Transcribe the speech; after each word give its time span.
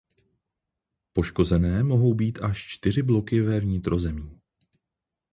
Poškozené 1.13 1.83
mohou 1.83 2.13
být 2.13 2.41
až 2.41 2.65
čtyři 2.67 3.01
bloky 3.01 3.41
ve 3.41 3.59
vnitrozemí. 3.59 4.41